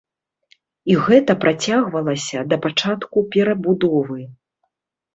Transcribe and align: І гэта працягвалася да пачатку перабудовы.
І 0.93 0.95
гэта 1.09 1.31
працягвалася 1.43 2.39
да 2.49 2.61
пачатку 2.67 3.17
перабудовы. 3.39 4.21